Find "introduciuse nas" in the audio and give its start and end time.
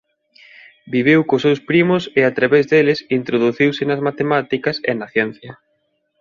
3.19-4.03